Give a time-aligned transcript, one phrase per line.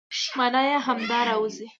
[0.37, 1.67] مانا يې همدا راوځي،